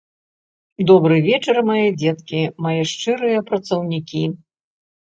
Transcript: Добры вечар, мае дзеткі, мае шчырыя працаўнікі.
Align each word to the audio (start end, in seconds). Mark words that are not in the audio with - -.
Добры 0.91 1.15
вечар, 1.27 1.61
мае 1.69 1.85
дзеткі, 2.01 2.41
мае 2.67 2.81
шчырыя 2.95 3.39
працаўнікі. 3.53 4.29